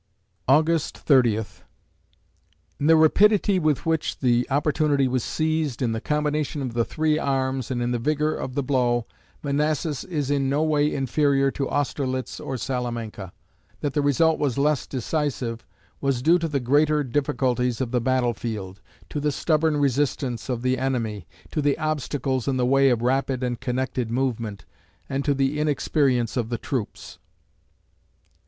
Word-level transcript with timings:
August 0.47 0.97
Thirtieth 0.97 1.61
In 2.79 2.87
the 2.87 2.95
rapidity 2.95 3.59
with 3.59 3.85
which 3.85 4.17
the 4.17 4.47
opportunity 4.49 5.07
was 5.07 5.23
seized, 5.23 5.79
in 5.79 5.91
the 5.91 6.01
combination 6.01 6.63
of 6.63 6.73
the 6.73 6.83
three 6.83 7.19
arms, 7.19 7.69
and 7.69 7.83
in 7.83 7.91
the 7.91 7.99
vigor 7.99 8.33
of 8.33 8.55
the 8.55 8.63
blow, 8.63 9.05
Manassas 9.43 10.03
is 10.05 10.31
in 10.31 10.49
no 10.49 10.63
way 10.63 10.91
inferior 10.91 11.51
to 11.51 11.69
Austerlitz 11.69 12.39
or 12.39 12.57
Salamanca. 12.57 13.31
That 13.81 13.93
the 13.93 14.01
result 14.01 14.39
was 14.39 14.57
less 14.57 14.87
decisive 14.87 15.67
was 15.99 16.23
due 16.23 16.39
to 16.39 16.47
the 16.47 16.59
greater 16.59 17.03
difficulties 17.03 17.79
of 17.79 17.91
the 17.91 18.01
battle 18.01 18.33
field, 18.33 18.81
to 19.11 19.19
the 19.19 19.31
stubborn 19.31 19.77
resistance 19.77 20.49
of 20.49 20.63
the 20.63 20.79
enemy, 20.79 21.27
to 21.51 21.61
the 21.61 21.77
obstacles 21.77 22.47
in 22.47 22.57
the 22.57 22.65
way 22.65 22.89
of 22.89 23.03
rapid 23.03 23.43
and 23.43 23.61
connected 23.61 24.09
movement, 24.09 24.65
and 25.07 25.23
to 25.25 25.35
the 25.35 25.59
inexperience 25.59 26.35
of 26.37 26.49
the 26.49 26.57
troops. 26.57 27.19